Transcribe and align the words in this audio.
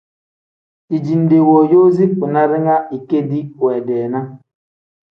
Dijinde 0.89 1.37
wooyoozi 1.47 2.03
kpina 2.13 2.41
ringa 2.49 2.75
ikendi 2.97 3.39
wendeenaa. 3.61 4.27